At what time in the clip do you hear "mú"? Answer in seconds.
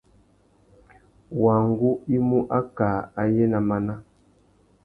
2.27-2.39